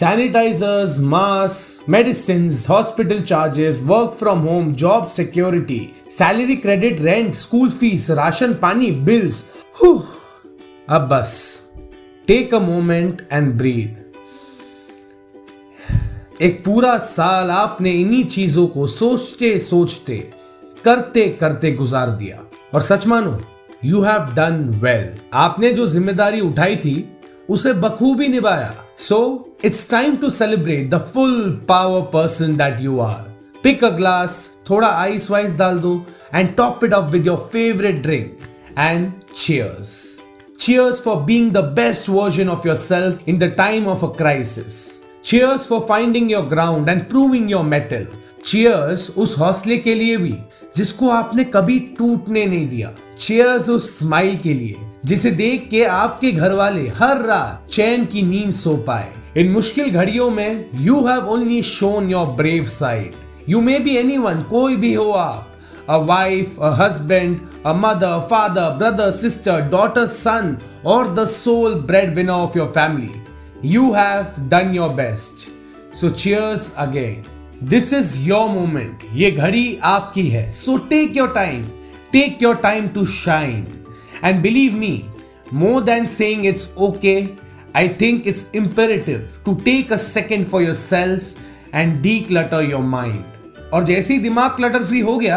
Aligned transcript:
Sanitizers 0.00 0.98
mask 0.98 1.88
medicine 1.88 2.48
hospital 2.70 3.20
charges 3.20 3.80
work 3.82 4.10
from 4.10 4.38
home 4.38 4.72
job 4.72 5.06
security 5.06 5.92
salary 6.10 6.56
credit 6.56 7.00
rent 7.00 7.34
school 7.34 7.70
fees 7.70 8.10
ration 8.10 8.54
पानी 8.54 8.90
bills 8.90 9.44
अब 10.88 11.08
बस 11.12 11.62
take 12.26 12.54
a 12.54 12.58
moment 12.58 13.28
and 13.32 13.52
breathe 13.54 14.04
एक 16.40 16.64
पूरा 16.64 16.98
साल 16.98 17.50
आपने 17.50 17.90
इन्हीं 17.90 18.24
चीज़ों 18.24 18.66
को 18.66 18.86
सोचते 18.86 19.58
सोचते, 19.58 20.30
करते 20.84 21.28
करते 21.28 21.72
गुजार 21.72 22.10
दिया। 22.10 22.44
और 22.74 22.80
सच 22.80 23.06
मानो 23.06 23.40
यू 23.84 24.00
हैव 24.00 24.20
डन 24.20 24.70
वेल 24.82 25.18
आपने 25.34 25.72
जो 25.72 25.86
ज़िम्मेदारी 25.86 26.40
उठाई 26.40 26.76
थी 26.76 27.08
उसे 27.50 27.72
बखूबी 27.72 28.28
निभाया। 28.28 28.74
So 28.98 29.18
it's 29.64 29.90
time 29.90 30.16
to 30.16 30.30
celebrate 30.30 30.90
the 30.90 30.98
full 31.14 31.50
power 31.68 32.00
person 32.12 32.56
that 32.56 32.80
you 32.80 32.98
are 33.00 33.34
pick 33.62 33.84
a 33.84 33.90
glass 33.96 34.50
थोड़ा 34.70 34.88
आइस 34.88 35.30
वाइस 35.30 35.58
डाल 35.58 35.78
दो 35.78 36.06
and 36.34 36.54
top 36.56 36.84
it 36.84 36.94
up 36.94 37.10
with 37.10 37.26
your 37.26 37.48
favourite 37.52 38.02
drink 38.02 38.38
and 38.78 39.12
cheers 39.36 39.98
Cheers 40.62 40.98
for 41.00 41.12
being 41.26 41.46
the 41.52 41.62
best 41.76 42.06
version 42.06 42.50
of 42.50 42.66
yourself 42.66 43.14
in 43.26 43.38
the 43.38 43.48
time 43.50 43.86
of 43.86 44.02
a 44.02 44.08
crisis. 44.08 44.74
Cheers 45.24 45.66
for 45.66 45.78
finding 45.86 46.28
your 46.28 46.42
ground 46.42 46.90
and 46.90 47.06
proving 47.12 47.46
your 47.48 47.62
mettle. 47.64 48.04
Cheers 48.46 49.10
उस 49.16 49.38
हौसले 49.38 49.78
के 49.78 49.94
लिए 49.94 50.16
भी, 50.16 50.34
जिसको 50.76 51.08
आपने 51.08 51.44
कभी 51.44 51.78
टूटने 51.78 52.46
नहीं 52.46 52.68
दिया. 52.68 52.92
चेयर्स 53.18 53.68
उस 53.68 53.98
स्माइल 53.98 54.36
के 54.36 54.54
लिए. 54.54 54.76
जिसे 55.04 55.30
देख 55.30 55.68
के 55.70 55.84
आपके 55.84 56.30
घर 56.32 56.52
वाले 56.52 56.86
हर 56.96 57.22
रात 57.26 57.66
चैन 57.72 58.04
की 58.04 58.22
नींद 58.22 58.52
सो 58.54 58.76
पाए। 58.86 59.12
इन 59.36 59.50
मुश्किल 59.52 59.90
घड़ियों 59.90 60.30
में 60.30 60.68
you 60.80 60.96
have 61.06 61.28
only 61.30 61.62
shone 61.62 62.10
your 62.10 62.26
brave 62.36 62.64
side 62.64 63.14
you 63.48 63.60
may 63.60 63.78
be 63.78 63.96
anyone 64.18 64.42
कोई 64.50 64.76
भी 64.76 64.92
हो 64.94 65.10
आप। 65.12 65.46
A 65.88 65.96
wife 65.96 66.60
a 66.60 66.70
husband 66.80 67.38
a 67.66 67.72
mother 67.76 68.18
father 68.30 68.76
brother 68.78 69.10
sister 69.10 69.60
daughter 69.70 70.06
son 70.06 70.56
और 70.86 71.12
the 71.14 71.24
sole 71.24 71.74
breadwinner 72.14 72.32
of 72.32 72.58
your 72.58 72.68
family 72.68 73.70
you 73.70 73.90
have 73.92 74.40
done 74.50 74.74
your 74.74 74.88
best 74.94 75.48
so 76.00 76.10
cheers 76.10 76.72
again 76.78 77.24
this 77.68 77.92
is 77.92 78.18
your 78.20 78.48
moment 78.48 78.98
ये 79.14 79.30
घड़ी 79.30 79.78
आपकी 79.82 80.28
है। 80.28 80.50
So 80.52 80.76
take 80.90 81.16
your 81.16 81.32
time 81.34 81.64
take 82.12 82.42
your 82.42 82.54
time 82.62 82.88
to 82.88 83.04
shine 83.06 83.66
And 84.22 84.42
believe 84.42 84.74
me, 84.76 85.04
more 85.50 85.80
than 85.80 86.06
saying 86.06 86.44
it's 86.44 86.68
okay, 86.76 87.28
I 87.74 87.88
think 87.88 88.26
it's 88.26 88.46
imperative 88.52 89.38
to 89.44 89.54
take 89.68 89.90
a 89.90 89.98
second 89.98 90.48
for 90.50 90.60
yourself 90.62 91.22
and 91.72 92.02
declutter 92.04 92.62
your 92.68 92.82
mind. 92.94 93.22
और 93.72 93.84
जैसे 93.84 94.14
ही 94.14 94.20
दिमाग 94.20 94.50
clutter 94.56 94.84
free 94.84 95.00
हो 95.00 95.16
गया 95.18 95.36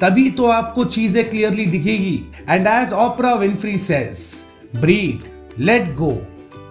तभी 0.00 0.30
तो 0.38 0.44
आपको 0.50 0.84
चीज़ें 0.84 1.28
clearly 1.30 1.66
दिखेगी। 1.66 2.14
And 2.48 2.66
as 2.66 2.92
Oprah 2.92 3.32
Winfrey 3.42 3.76
says 3.78 4.22
breathe 4.80 5.58
let 5.60 5.92
go 5.96 6.10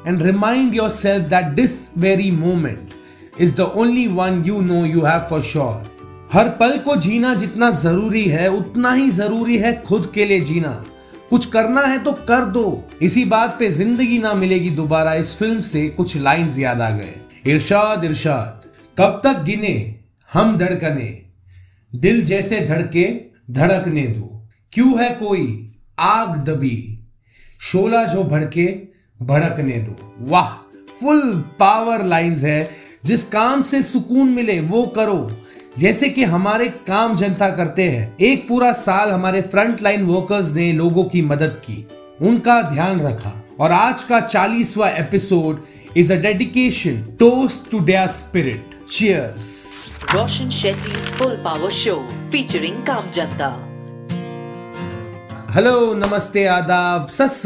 and 0.07 0.21
remind 0.21 0.73
yourself 0.89 1.27
that 1.29 1.45
this 1.55 1.75
very 1.97 2.31
moment 2.31 3.41
is 3.41 3.55
the 3.55 3.71
only 3.75 4.07
one 4.07 4.43
you 4.45 4.61
know 4.61 4.85
you 4.85 5.01
have 5.05 5.27
for 5.29 5.41
sure 5.51 5.91
हर 6.33 6.49
पल 6.59 6.77
को 6.85 6.95
जीना 7.05 7.33
जितना 7.35 7.69
ज़रूरी 7.83 8.23
है 8.29 8.49
उतना 8.51 8.93
ही 8.93 9.09
ज़रूरी 9.11 9.57
है 9.57 9.73
खुद 9.85 10.11
के 10.15 10.25
लिए 10.25 10.39
जीना। 10.41 10.73
कुछ 11.33 11.45
करना 11.45 11.81
है 11.81 11.97
तो 12.03 12.11
कर 12.27 12.45
दो। 12.45 12.89
इसी 13.01 13.23
बात 13.25 13.55
पे 13.59 13.69
ज़िंदगी 13.69 14.17
ना 14.19 14.33
मिलेगी 14.33 14.69
दोबारा। 14.69 15.13
इस 15.13 15.35
फ़िल्म 15.37 15.61
से 15.61 15.87
कुछ 15.89 16.15
लाइंस 16.17 16.57
याद 16.59 16.81
आ 16.81 16.89
गए। 16.89 17.13
इरशाद 17.47 18.03
इरशाद, 18.03 18.65
कब 18.97 19.19
तक 19.23 19.41
गिने 19.43 19.73
हम 20.31 20.57
धड़कने? 20.57 21.07
दिल 21.93 22.21
जैसे 22.21 22.59
धड़के 22.59 23.05
धड़कने 23.51 24.01
दो। 24.07 24.47
क्यों 24.73 25.01
है 25.03 25.09
कोई 25.15 25.67
आग 25.99 26.37
दबी? 26.39 26.99
शोला 27.61 28.03
जो 28.03 28.23
भड़के 28.23 28.65
भड़कने 29.19 29.77
दो। 29.79 30.15
वाह, 30.21 30.49
फुल 30.99 31.21
पावर 31.59 32.05
लाइंस 32.05 32.43
है। 32.43 32.69
जिस 33.05 33.23
काम 33.23 33.61
से 33.61 33.81
सुकून 33.81 34.29
मिले 34.29 34.59
वो 34.61 34.85
करो। 34.87 35.19
जैसे 35.77 36.09
कि 36.09 36.23
हमारे 36.23 36.69
काम 36.69 37.15
जनता 37.15 37.49
करते 37.49 37.83
हैं। 37.83 38.17
एक 38.21 38.47
पूरा 38.47 38.71
साल 38.71 39.11
हमारे 39.11 39.41
फ्रंट 39.41 39.81
लाइन 39.81 40.03
वर्कर्स 40.03 40.51
ने 40.51 40.71
लोगों 40.71 41.03
की 41.03 41.21
मदद 41.21 41.61
की 41.65 41.87
उनका 42.21 42.61
ध्यान 42.61 42.99
रखा। 42.99 43.43
और 43.59 43.71
आज 43.71 44.03
का 44.03 44.19
चालीसवा 44.19 44.89
episode 44.89 45.63
is 45.97 46.13
a 46.13 46.15
dedication 46.15 47.03
toast 47.19 47.71
to 47.71 47.79
their 47.79 48.07
spirit 48.07 48.65
cheers 48.91 49.63
Roshan 50.15 50.49
Shetty's 50.49 51.13
full 51.13 51.35
power 51.35 51.69
show 51.69 52.07
featuring 52.31 52.83
काम 52.83 53.09
जनता 53.09 53.47
हेलो 55.51 55.93
नमस्ते 55.93 56.45
आदाब 56.45 57.07
सत 57.07 57.41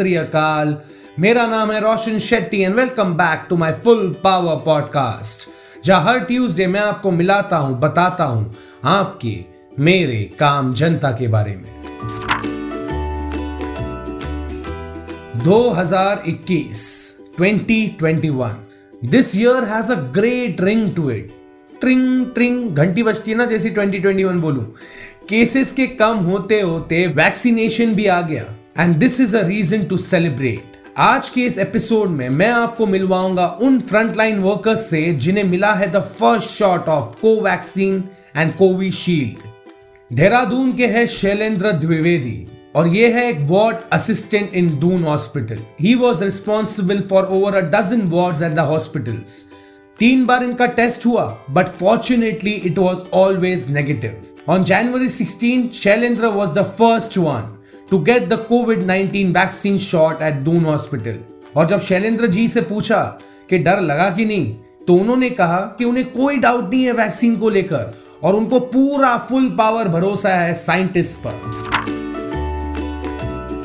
मेरा 1.19 1.47
नाम 1.47 1.71
है 1.71 1.79
Roshan 1.81 2.19
Shetty 2.19 2.61
and 2.61 2.75
welcome 2.75 3.13
back 3.13 3.45
to 3.49 3.57
my 3.57 3.71
full 3.71 4.15
power 4.23 4.55
podcast 4.55 5.56
जहाँ 5.87 6.03
हर 6.03 6.19
ट्यूसडे 6.19 6.65
मैं 6.67 6.79
आपको 6.79 7.11
मिलाता 7.11 7.57
हूँ, 7.57 7.79
बताता 7.79 8.23
हूँ 8.23 8.53
आपके, 8.83 9.33
मेरे 9.79 10.17
काम 10.39 10.73
जनता 10.73 11.11
के 11.11 11.27
बारे 11.27 11.55
में। 11.55 11.69
2021 15.43 16.83
2021 17.39 19.05
this 19.05 19.35
year 19.35 19.63
has 19.63 19.91
a 19.91 19.95
great 20.11 20.61
ring 20.61 20.95
to 20.95 21.09
it 21.11 21.31
ट्रिंग 21.81 22.25
ट्रिंग, 22.25 22.75
घंटी 22.75 23.03
बजती 23.03 23.31
है 23.31 23.37
ना, 23.37 23.45
जैसी 23.45 23.69
2021 23.69 24.39
बोलूँ। 24.41 24.65
केसेस 25.29 25.71
के 25.71 25.87
कम 25.87 26.17
होते 26.25 26.61
होते 26.61 27.05
वैक्सीनेशन 27.07 27.95
भी 27.95 28.07
आ 28.07 28.21
गया। 28.21 28.45
And 28.79 28.95
this 28.95 29.19
is 29.21 29.37
a 29.37 29.45
reason 29.47 29.83
to 29.83 29.97
celebrate 29.97 30.76
आज 30.97 31.27
के 31.29 31.41
इस 31.41 31.57
एपिसोड 31.57 32.09
में 32.09 32.29
मैं 32.29 32.49
आपको 32.49 32.85
मिलवाऊँगा 32.85 33.45
उन 33.61 33.79
फ्रंटलाइन 33.79 34.37
वर्कर्स 34.39 34.89
से 34.89 35.01
जिन्हें 35.15 35.43
मिला 35.43 35.73
है 35.73 35.89
the 35.91 35.99
first 36.19 36.49
shot 36.49 36.87
of 36.89 37.19
Covaxin 37.21 38.03
and 38.37 38.53
Covishield 38.55 39.43
Dehradun 40.11 40.71
के 40.77 40.87
है 40.87 41.05
शैलेंद्र 41.07 41.71
द्विवेदी 41.73 42.47
और 42.75 42.87
ये 42.87 43.11
है 43.13 43.27
एक 43.29 43.45
ward 43.49 43.77
assistant 43.93 44.53
in 44.53 44.69
Doon 44.79 45.03
hospital 45.03 45.59
he 45.79 45.93
was 45.95 46.23
responsible 46.23 47.01
for 47.09 47.25
over 47.31 47.55
a 47.55 47.61
dozen 47.71 48.01
ward 48.09 48.41
at 48.43 48.55
the 48.55 48.65
hospitals 48.69 49.39
तीन 49.99 50.25
बार 50.25 50.43
इनका 50.43 50.65
टेस्ट 50.81 51.05
हुआ 51.05 51.25
but 51.49 51.69
fortunately 51.79 52.51
it 52.51 52.79
was 52.79 53.03
always 53.15 53.69
negative 53.69 54.49
on 54.49 54.63
January 54.63 55.09
16 55.11 55.69
Shailendra 55.73 56.27
was 56.31 56.59
the 56.59 56.63
first 56.79 57.17
one 57.17 57.56
to 57.91 57.97
get 57.99 58.27
the 58.29 58.33
COVID 58.49 58.79
19 58.87 59.33
vaccine 59.35 59.77
shot 59.77 60.21
at 60.21 60.33
Doon 60.43 60.65
hospital 60.65 61.19
और 61.55 61.65
जब 61.65 61.81
शैलेंद्र 61.81 62.27
जी 62.27 62.47
से 62.47 62.61
पूछा 62.61 63.01
कि 63.49 63.57
डर 63.57 63.79
लगा 63.81 64.09
कि 64.09 64.25
नहीं 64.25 64.53
तो 64.87 64.95
उन्होंने 64.95 65.29
कहा 65.29 65.59
कि 65.77 65.85
उन्हें 65.85 66.05
कोई 66.11 66.37
डाउट 66.37 66.69
नहीं 66.69 66.83
है 66.83 66.91
वैक्सीन 66.91 67.35
को 67.35 67.49
लेकर 67.49 67.93
और 68.23 68.35
उनको 68.35 68.59
पूरा 68.59 69.17
फुल 69.29 69.49
पावर 69.49 69.87
भरोसा 69.87 70.29
है 70.29 70.53
साइंटिस्ट 70.53 71.17
पर। 71.17 71.65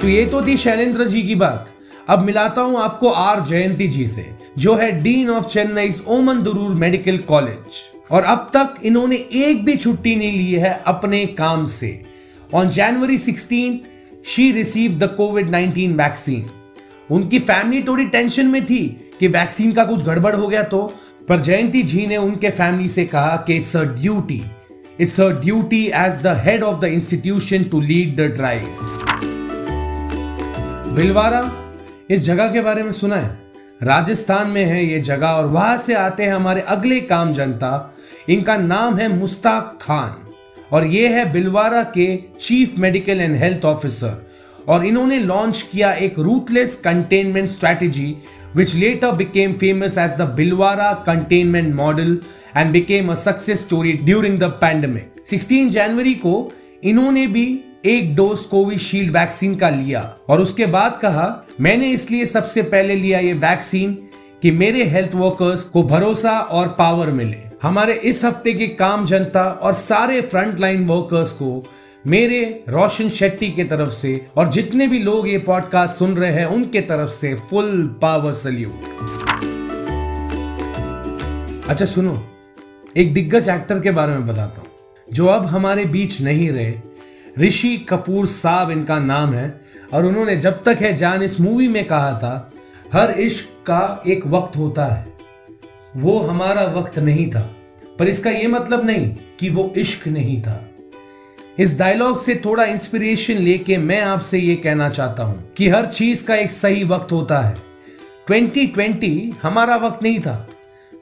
तो 0.03 0.09
ये 0.09 0.25
तो 0.27 0.43
थी 0.47 0.56
शैलेंद्र 0.56 1.04
जी 1.04 1.22
की 1.22 1.34
बात। 1.34 1.69
अब 2.09 2.22
मिलाता 2.22 2.62
हूँ 2.62 2.78
आपको 2.81 3.09
आर 3.09 3.44
जयंती 3.44 3.89
जी 3.89 4.06
से, 4.06 4.27
जो 4.59 4.75
है 4.75 4.91
डीन 5.03 5.31
ऑफ़ 5.31 5.47
चेन्नई 5.47 5.91
ओमन 6.09 6.43
दुरूर 6.43 6.75
मेडिकल 6.75 7.19
कॉलेज 7.19 7.83
और 8.10 8.22
अब 8.22 8.50
तक 8.56 8.75
इन्होंने 8.84 9.16
एक 9.16 9.65
भी 9.65 9.77
छुट्टी 9.77 10.16
नहीं 10.16 10.33
ली 10.33 10.53
है 10.53 10.72
अपने 10.87 11.25
काम 11.39 11.66
से। 11.66 12.03
On 12.54 12.69
January 12.69 13.19
16 13.19 13.78
she 14.27 14.53
receive 14.53 14.99
the 14.99 15.05
COVID 15.05 15.50
19 15.50 15.93
vaccine 15.93 16.47
उनकी 17.10 17.38
फैमिली 17.38 17.83
थोड़ी 17.83 18.06
टेंशन 18.06 18.47
में 18.47 18.66
थी 18.66 19.10
कि 19.21 19.28
वैक्सीन 19.28 19.72
का 19.72 19.84
कुछ 19.84 20.03
गड़बड़ 20.03 20.34
हो 20.37 20.49
गया 20.49 20.62
तो 20.62 20.94
पर 21.28 21.41
जयंती 21.41 21.83
जी 21.83 22.06
ने 22.06 22.16
उनके 22.16 22.51
फैमिली 22.51 22.89
से 22.89 23.04
कहा 23.04 23.36
कि 23.47 23.54
it's 23.54 23.77
a 23.77 23.83
duty 23.83 24.42
it's 25.01 25.21
a 25.21 25.28
duty 25.28 25.86
as 25.86 26.22
the 26.22 26.42
head 26.45 26.63
of 26.63 26.80
the 26.80 26.84
institution 26.84 27.65
to 27.65 27.80
lead 27.80 28.16
the 28.16 28.21
drive 28.21 28.66
Bhilwara 30.97 31.53
इस 32.10 32.22
जगह 32.22 32.48
के 32.48 32.60
बारे 32.60 32.83
में 32.83 32.92
सुना 32.92 33.16
है। 33.16 33.42
राजस्थान 33.83 34.48
में 34.48 34.65
है 34.65 34.86
ये 34.86 35.01
जगह 35.01 35.27
और 35.27 35.47
वहाँ 35.47 35.78
से 35.78 35.95
आते 35.95 36.22
हैं 36.22 36.34
हमारे 36.34 36.60
अगले 36.60 37.01
काम 37.01 37.33
जनता। 37.33 37.95
इनका 38.28 38.57
नाम 38.57 38.97
है 38.97 39.09
मुस्ताक 39.09 39.78
खान। 39.83 40.22
और 40.72 40.86
ये 40.86 41.09
है 41.09 41.30
बिलवारा 41.33 41.83
के 41.97 42.16
chief 42.41 42.78
medical 42.78 43.21
and 43.21 43.36
health 43.36 43.65
officer. 43.65 44.21
और 44.69 44.84
इन्होंने 44.86 45.19
लॉन्च 45.19 45.63
किया 45.72 45.92
एक 45.92 46.19
ruthless 46.19 46.77
containment 46.84 47.48
strategy 47.48 48.15
which 48.57 48.74
later 48.74 49.13
became 49.13 49.53
famous 49.53 49.98
as 49.98 50.10
the 50.10 50.22
Bhilwara 50.36 50.92
containment 51.07 51.74
model 51.74 52.19
and 52.57 52.71
became 52.72 53.10
a 53.10 53.15
success 53.15 53.59
story 53.59 53.92
during 53.92 54.39
the 54.39 54.45
pandemic 54.60 55.24
16 55.27 55.69
जनवरी 55.71 56.15
को 56.15 56.53
इन्होंने 56.84 57.27
भी 57.27 57.45
एक 57.86 58.15
डोज 58.16 58.41
कोविशील्ड 58.41 59.16
वैक्सीन 59.16 59.54
का 59.54 59.71
लिया 59.71 60.01
और 60.28 60.41
उसके 60.41 60.66
बाद 60.66 60.98
कहा, 61.03 61.47
मैंने 61.60 61.91
इसलिए 61.91 62.27
सबसे 62.27 62.63
पहले 62.63 62.97
लिया 62.97 63.19
ये 63.19 63.33
वैक्सीन 63.33 63.92
कि 64.42 64.51
मेरे 64.51 64.84
हेल्थ 64.84 65.15
वर्कर्स 65.15 65.65
को 65.65 65.83
भरोसा 65.83 66.39
और 66.41 66.69
पावर 66.69 67.10
मिले। 67.10 67.52
हमारे 67.62 67.92
इस 67.94 68.24
हफ़्ते 68.24 68.53
के 68.53 68.66
काम 68.68 69.04
जनता 69.06 69.42
और 69.42 69.72
सारे 69.72 70.20
फ्रंट 70.20 70.60
लाइन 70.60 70.84
वर्कर्स 70.86 71.32
को 71.32 71.64
मेरे 72.06 72.64
रोशन 72.68 73.09
शेट्टी 73.09 73.50
के 73.50 73.64
तरफ़ 73.64 73.91
से 73.91 74.26
और 74.36 74.48
जितने 74.48 74.86
भी 74.86 74.98
लोग 74.98 75.28
ये 75.28 75.38
पॉडकास्ट 75.38 75.97
सुन 75.97 76.16
रहे 76.16 76.32
हैं, 76.32 76.47
उनके 76.47 76.80
तरफ़ 76.80 77.10
से 77.10 77.34
फुल 77.34 77.98
पावर 78.03 78.32
सल्यूट 78.32 78.72
अच्छा 81.68 81.84
सुनो, 81.84 82.26
एक 82.97 83.14
दिग्गज 83.14 83.48
एक्टर 83.48 83.80
के 83.80 83.91
बारे 83.91 84.12
में 84.12 84.26
बताता 84.26 84.60
हूँ, 84.60 84.68
जो 85.12 85.26
अब 85.26 85.47
हमारे 85.47 85.84
बीच 85.84 86.20
नहीं 86.20 86.50
रहे। 86.50 86.74
ऋषि 87.38 87.76
कपूर 87.76 88.26
साहब 88.26 88.70
इनका 88.70 88.98
नाम 88.98 89.34
है, 89.34 89.60
और 89.94 90.06
उन्होंने 90.06 90.36
जब 90.36 90.62
तक 90.62 90.78
है 90.80 90.94
जान 90.94 91.22
इस 91.22 91.41
मूवी 91.41 91.68
में 91.68 91.84
कहा 91.84 92.12
था, 92.18 92.53
हर 92.92 93.10
इश्क 93.10 93.44
का 93.66 94.03
एक 94.06 94.26
वक्त 94.26 94.56
होता 94.56 94.86
है। 94.86 95.11
वो 95.97 96.18
हमारा 96.18 96.65
वक्त 96.65 96.98
नहीं 96.98 97.30
था। 97.30 97.56
पर 97.98 98.09
इसका 98.09 98.30
यह 98.30 98.48
मतलब 98.48 98.84
नहीं 98.84 99.15
कि 99.41 99.50
वो 99.50 99.74
इश्क 99.77 100.09
नहीं 100.09 100.42
था। 100.42 100.68
इस 101.59 101.78
डायलॉग 101.78 102.22
से 102.22 102.42
थोड़ा 102.44 102.65
इंस्पिरेशन 102.65 103.34
लेके 103.34 103.77
मैं 103.77 104.00
आपसे 104.00 104.39
ये 104.39 104.56
कहना 104.56 104.89
चाहता 104.89 105.22
हूँ 105.22 105.53
कि 105.56 105.68
हर 105.68 105.86
चीज़ 105.86 106.24
का 106.24 106.34
एक 106.34 106.53
सही 106.53 106.84
वक्त 106.84 107.12
होता 107.12 107.41
है। 107.41 107.56
2020 108.30 109.33
हमारा 109.42 109.77
वक्त 109.77 110.03
नहीं 110.03 110.21
था। 110.21 110.48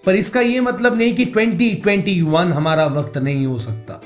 पर 0.06 0.14
इसका 0.14 0.40
यह 0.40 0.62
मतलब 0.62 0.98
नहीं 0.98 1.14
कि 1.14 1.24
2021 1.24 2.52
हमारा 2.52 2.86
वक्त 2.86 3.18
नहीं 3.18 3.46
हो 3.46 3.58
सकता। 3.58 4.02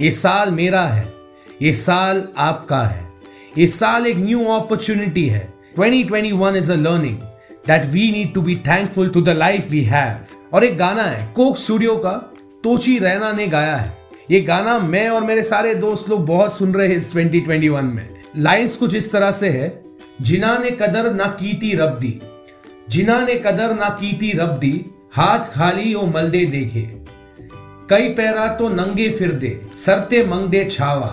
ये 0.00 0.10
साल 0.10 0.50
मेरा 0.50 0.82
है। 0.82 1.12
ये 1.62 1.72
साल 1.72 2.28
आपका 2.38 2.82
है। 2.82 3.10
ये 3.58 3.66
साल 3.66 4.06
एक 4.06 4.16
न्यू 4.16 4.44
अपॉर्चुनिटी 4.44 5.28
है। 5.28 5.52
2021 5.78 6.54
is 6.62 6.70
a 6.70 6.76
learning 6.76 7.33
that 7.66 7.84
we 7.92 8.10
need 8.12 8.32
to 8.34 8.42
be 8.42 8.54
thankful 8.62 9.10
to 9.10 9.20
the 9.22 9.34
life 9.34 9.70
we 9.70 9.82
have. 9.86 10.32
और 10.52 10.64
एक 10.64 10.76
गाना 10.78 11.02
है 11.02 11.32
कोक 11.36 11.56
स्टूडियो 11.56 11.96
का, 11.96 12.12
तोची 12.64 12.98
रैना 12.98 13.32
ने 13.32 13.46
गाया 13.46 13.76
है। 13.76 13.96
ये 14.30 14.40
गाना 14.40 14.78
मैं 14.78 15.08
और 15.08 15.24
मेरे 15.24 15.42
सारे 15.42 15.74
दोस्त 15.76 16.08
लोग 16.10 16.26
बहुत 16.26 16.58
सुन 16.58 16.74
रहे 16.74 16.88
हैं 16.88 16.96
इस 16.96 17.12
2021 17.12 17.82
में। 17.84 18.08
लाइंस 18.36 18.76
कुछ 18.76 18.94
इस 18.94 19.10
तरह 19.12 19.30
से 19.30 19.48
है 19.48 19.68
जिना 20.20 20.56
ने 20.58 20.70
कदर 20.80 21.12
ना 21.14 21.26
कीती 21.40 21.74
रब 21.74 21.98
दी 21.98 22.18
जिना 22.90 23.18
ने 23.20 23.34
कदर 23.36 23.74
ना 23.74 23.88
कीती 24.00 24.32
रब 24.38 24.58
दी 24.58 24.84
हाथ 25.12 25.50
खाली 25.52 25.94
ओ 25.94 26.06
मलदे 26.06 26.44
देखे। 26.46 26.82
कई 27.90 28.08
पैरा 28.14 28.46
तो 28.56 28.68
नंगे 28.68 29.08
फिर 29.10 29.32
दे 29.34 29.50
सरते 29.78 30.24
मंग 30.26 30.48
दे 30.48 30.64
छावा। 30.70 31.10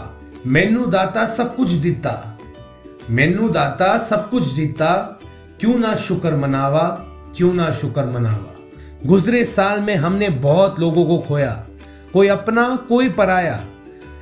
मैनू 0.47 0.85
दाता 0.87 1.25
सब 1.27 1.55
कुछ 1.55 1.69
दिता, 1.69 2.13
मैनू 3.09 3.49
दाता 3.49 3.97
सब 3.99 4.29
कुछ 4.29 4.45
दिता 4.45 5.19
क्यों 5.61 5.77
ना 5.79 5.93
शुक्र 5.95 6.35
मनावा, 6.35 6.83
क्यों 7.37 7.53
ना 7.53 7.69
शुक्र 7.71 8.05
मनावा? 8.05 8.55
गुजरे 9.05 9.43
साल 9.45 9.79
में 9.79 9.95
हमने 9.95 10.29
बहुत 10.45 10.79
लोगों 10.79 11.05
को 11.05 11.17
खोया, 11.17 11.51
कोई 12.13 12.27
अपना, 12.27 12.63
कोई 12.89 13.09
पराया। 13.09 13.59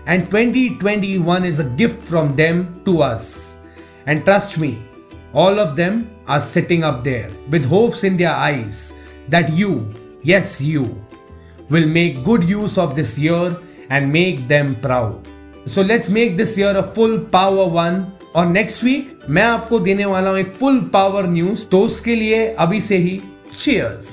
And 0.10 0.28
twenty 0.30 0.68
twenty 0.70 1.18
one 1.18 1.46
is 1.46 1.62
a 1.62 1.66
gift 1.76 2.02
from 2.08 2.32
them 2.32 2.64
to 2.86 2.98
us 2.98 3.54
and 4.08 4.24
trust 4.24 4.58
me 4.60 4.76
all 5.36 5.60
of 5.60 5.76
them 5.76 6.04
are 6.30 6.40
sitting 6.40 6.84
up 6.84 7.00
there 7.04 7.38
with 7.50 7.66
hopes 7.66 8.04
in 8.06 8.18
their 8.18 8.32
eyes 8.32 8.82
that 9.30 9.50
you 9.52 9.80
yes 10.28 10.58
you 10.62 10.86
will 11.72 11.86
make 11.90 12.24
good 12.24 12.50
use 12.50 12.80
of 12.80 12.96
this 12.96 13.20
year 13.20 13.60
and 13.92 14.12
make 14.14 14.48
them 14.48 14.74
proud 14.82 15.70
so 15.70 15.84
let's 15.84 16.10
make 16.10 16.38
this 16.38 16.60
year 16.60 16.76
a 16.76 16.82
full 16.96 17.18
power 17.34 17.70
one 17.72 18.06
और 18.36 18.46
next 18.46 18.84
week 18.84 19.20
मैं 19.30 19.44
आपको 19.44 19.80
देने 19.80 20.06
वाला 20.06 20.30
हूँ 20.30 20.40
एक 20.40 20.48
full 20.48 20.82
power 20.94 21.28
news 21.28 21.66
तो 21.66 21.82
उसके 21.82 22.16
लिए 22.16 22.48
अभी 22.60 22.82
से 22.82 22.98
ही 22.98 23.22
चीयर्स 23.60 24.10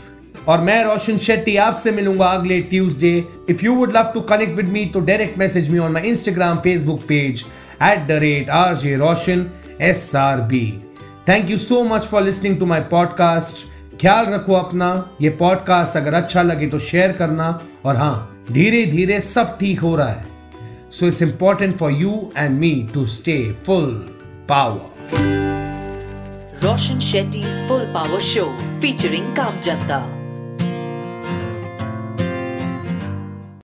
और 0.48 0.60
मैं 0.60 0.84
रोशन 0.84 1.18
शेट्टी 1.18 1.56
आपसे 1.56 1.90
मिलूँगा 1.90 2.26
अगले 2.26 2.60
Tuesday 2.60 3.24
if 3.50 3.64
you 3.64 3.74
would 3.74 3.96
love 3.96 4.10
to 4.14 4.20
connect 4.20 4.56
with 4.56 4.68
me 4.68 4.86
तो 4.86 5.00
direct 5.00 5.38
message 5.38 5.70
me 5.70 5.78
on 5.78 5.92
my 5.92 6.02
Instagram 6.02 6.58
Facebook 6.58 7.00
page 7.08 7.44
at 7.82 8.06
the 8.06 8.10
rate 8.10 8.50
R 8.50 8.76
J 8.76 8.96
Roshan 8.96 9.46
S 9.80 10.16
R 10.16 10.40
B 10.40 10.80
thank 11.28 11.50
you 11.50 11.56
so 11.56 11.84
much 11.84 12.02
for 12.02 12.22
listening 12.22 12.58
to 12.58 12.66
my 12.66 12.80
podcast 12.80 13.56
ख्याल 14.00 14.26
रखो 14.26 14.54
अपना, 14.54 15.10
ये 15.20 15.30
podcast 15.30 15.96
अगर 15.96 16.14
अच्छा 16.14 16.42
लगे 16.42 16.66
तो 16.66 16.78
share 16.78 17.12
करना। 17.12 17.60
और 17.84 17.96
हाँ 17.96 18.44
धीरे 18.52 18.86
धीरे 18.86 19.20
सब 19.20 19.58
ठीक 19.58 19.80
हो 19.80 19.96
रहा 19.96 20.08
है। 20.08 20.35
So 20.88 21.06
it's 21.06 21.20
important 21.20 21.78
for 21.78 21.90
you 21.90 22.32
and 22.36 22.58
me 22.58 22.86
to 22.88 23.06
stay 23.06 23.52
full 23.52 24.08
power. 24.46 24.80
Roshan 26.62 26.98
Shetty's 26.98 27.62
Full 27.68 27.86
Power 27.92 28.20
Show 28.20 28.48
featuring 28.80 29.24
Kamjanta. 29.34 30.15